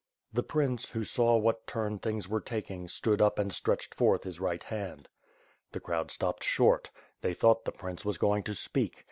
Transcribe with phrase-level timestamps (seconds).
[0.33, 4.39] The prince, who saw what turn things were taking, stood up and stretched forth his
[4.39, 5.07] right hand.
[5.73, 6.89] The crowd stopped short.
[7.21, 8.97] They thought the prince was going to speak.